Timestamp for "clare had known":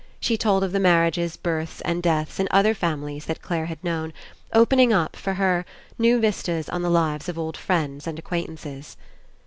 3.43-4.13